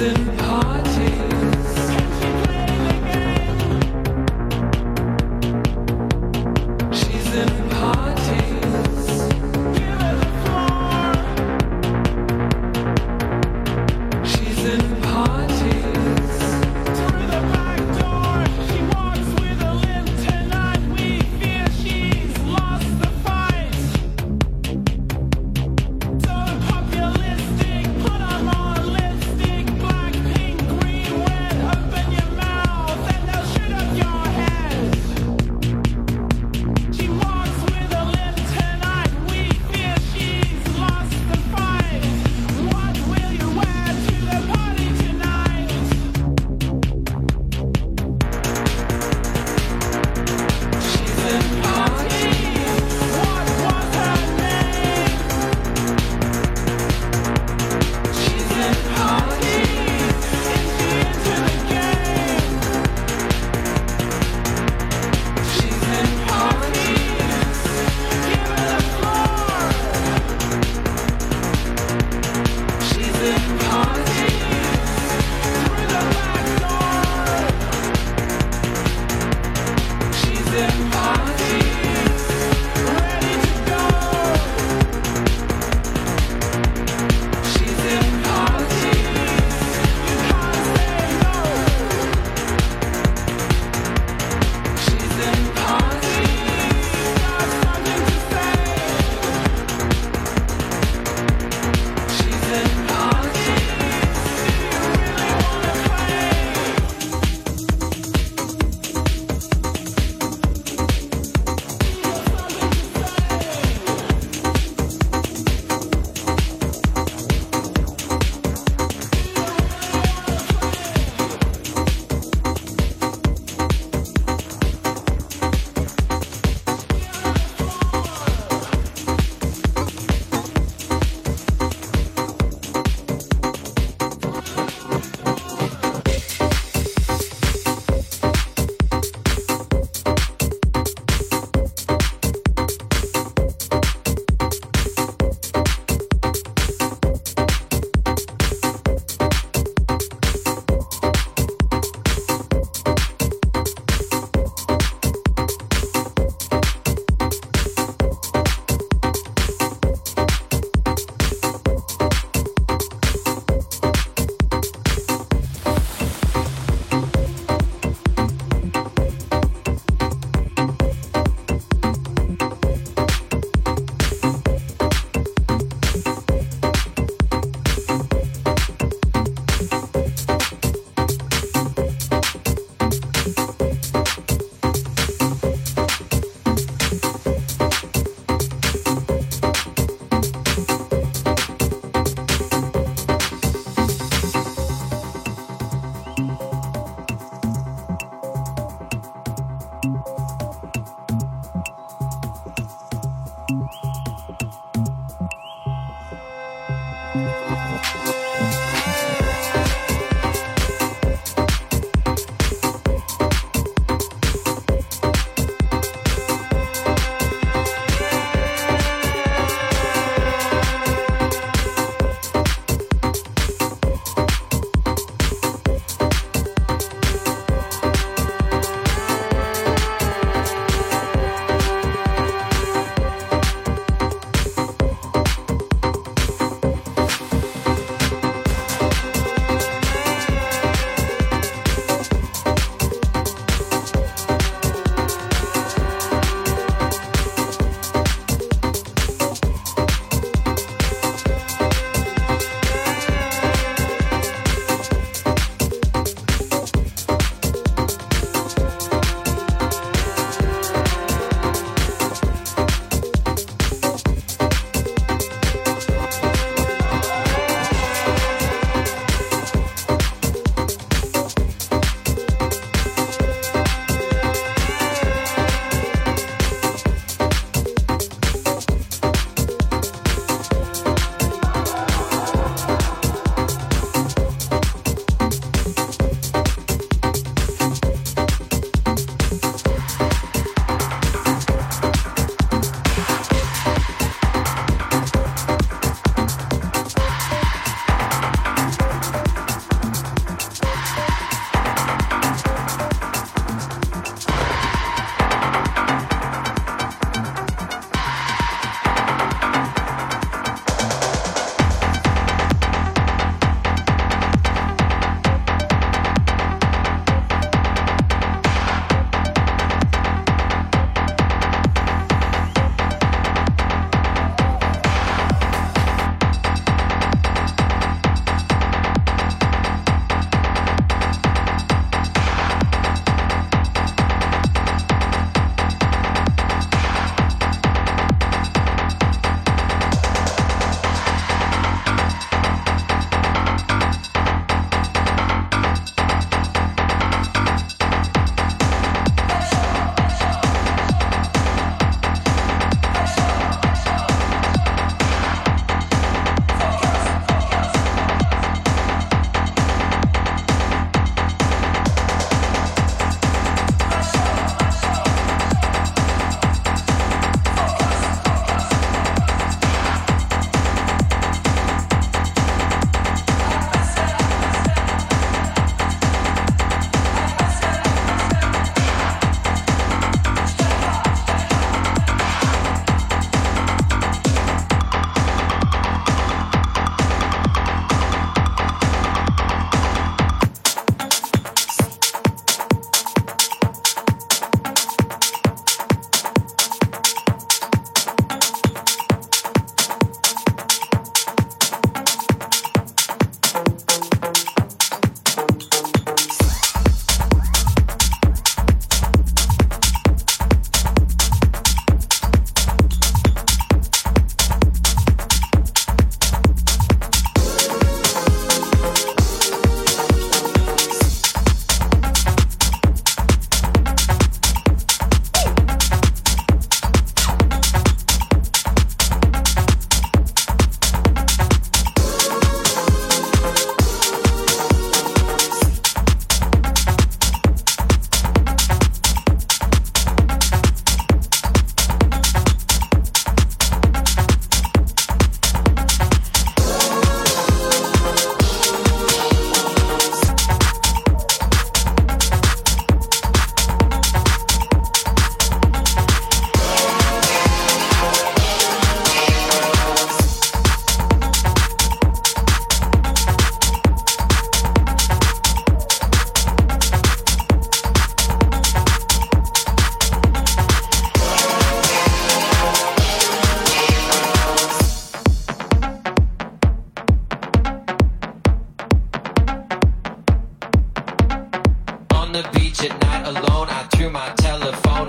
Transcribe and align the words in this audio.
listen. 0.00 0.39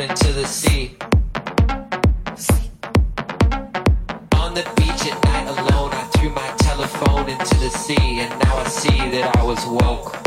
out 0.02 0.10
into 0.10 0.34
the 0.34 0.46
sea. 0.46 0.96
On 4.34 4.54
the 4.54 4.64
beach 4.76 5.12
at 5.12 5.24
night 5.26 5.48
alone, 5.48 5.92
I 5.94 6.04
threw 6.14 6.30
my 6.30 6.54
telephone 6.58 7.30
into 7.30 7.56
the 7.60 7.70
sea, 7.70 8.20
and 8.20 8.30
now 8.44 8.58
I 8.58 8.68
see 8.68 8.98
that 9.12 9.36
I 9.38 9.44
was 9.44 9.66
woke. 9.66 10.21